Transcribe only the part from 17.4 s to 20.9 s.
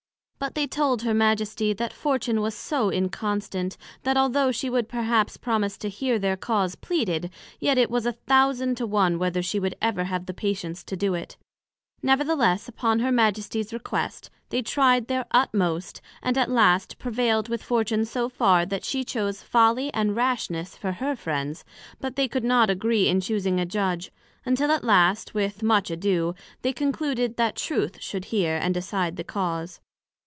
with Fortune so far, that she chose Folly and Rashness,